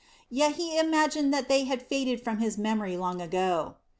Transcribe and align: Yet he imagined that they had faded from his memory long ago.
Yet 0.31 0.53
he 0.55 0.79
imagined 0.79 1.31
that 1.31 1.47
they 1.47 1.65
had 1.65 1.83
faded 1.85 2.23
from 2.23 2.39
his 2.39 2.57
memory 2.57 2.97
long 2.97 3.21
ago. 3.21 3.75